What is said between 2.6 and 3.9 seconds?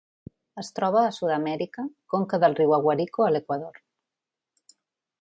riu Aguarico a l'Equador.